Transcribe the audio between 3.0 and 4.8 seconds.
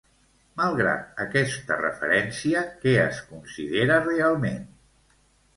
es considera realment?